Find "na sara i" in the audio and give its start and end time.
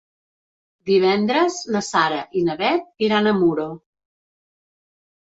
1.75-2.41